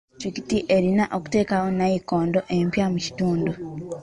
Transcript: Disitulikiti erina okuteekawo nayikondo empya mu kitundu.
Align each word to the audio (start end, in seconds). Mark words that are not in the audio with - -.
Disitulikiti 0.09 0.57
erina 0.75 1.03
okuteekawo 1.17 1.67
nayikondo 1.77 2.39
empya 2.57 2.85
mu 2.93 2.99
kitundu. 3.05 3.51